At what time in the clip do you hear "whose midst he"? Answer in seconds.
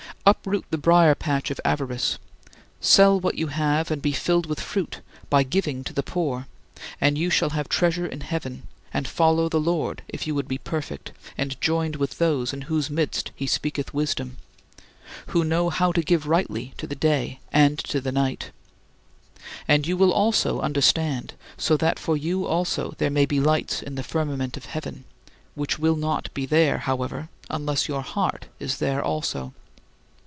12.63-13.47